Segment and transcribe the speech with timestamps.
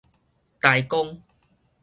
[0.59, 1.21] 舵公